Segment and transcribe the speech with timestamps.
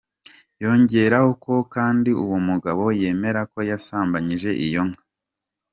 [0.63, 5.01] Yongeraho ko kandi uwo mugabo yemera ko yasambanyije iyo nka.